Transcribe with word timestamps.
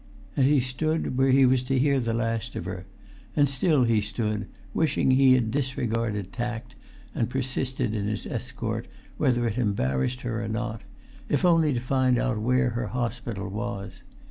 And 0.35 0.47
he 0.47 0.59
stood 0.59 1.15
where 1.19 1.29
he 1.29 1.45
was 1.45 1.61
to 1.65 1.77
hear 1.77 1.99
the 1.99 2.15
last 2.15 2.55
of 2.55 2.65
her; 2.65 2.87
and 3.35 3.47
still 3.47 3.83
he 3.83 4.01
stood, 4.01 4.47
wishing 4.73 5.11
he 5.11 5.33
had 5.35 5.51
disregarded 5.51 6.33
tact, 6.33 6.75
and 7.13 7.29
persisted 7.29 7.93
in 7.93 8.07
his 8.07 8.25
escort, 8.25 8.87
whether 9.17 9.45
it 9.47 9.59
embarrassed 9.59 10.21
her 10.21 10.43
or 10.43 10.47
not, 10.47 10.81
if 11.29 11.45
only 11.45 11.71
to 11.71 11.79
find 11.79 12.17
out 12.17 12.39
where 12.41 12.71
her 12.71 12.87
hospital 12.87 13.47
was. 13.47 14.01